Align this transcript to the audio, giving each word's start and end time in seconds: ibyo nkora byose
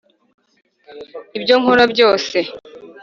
ibyo 1.37 1.55
nkora 1.61 1.83
byose 1.93 2.37